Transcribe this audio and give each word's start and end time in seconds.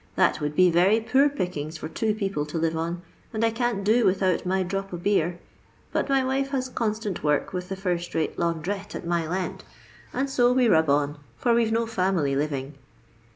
That 0.15 0.41
would 0.41 0.55
bo 0.55 0.71
very 0.71 0.99
poor 0.99 1.29
pickings 1.29 1.77
for 1.77 1.87
two 1.87 2.15
people 2.15 2.43
to 2.47 2.57
live 2.57 2.75
on, 2.75 3.03
and 3.31 3.45
I 3.45 3.51
can't 3.51 3.83
do 3.83 4.03
without 4.03 4.47
my 4.47 4.63
drop 4.63 4.91
of 4.91 5.03
beer, 5.03 5.37
but 5.91 6.09
my 6.09 6.25
wife 6.25 6.49
has 6.49 6.69
constant 6.69 7.23
work 7.23 7.53
with 7.53 7.71
a 7.71 7.75
first 7.75 8.15
rate 8.15 8.39
laundress 8.39 8.95
at 8.95 9.05
Mile 9.05 9.31
End, 9.31 9.63
and 10.11 10.27
so 10.27 10.53
we 10.53 10.67
rub 10.67 10.89
on, 10.89 11.19
for 11.37 11.53
we 11.53 11.65
*ve 11.65 11.69
no 11.71 11.85
family 11.85 12.35
living." 12.35 12.73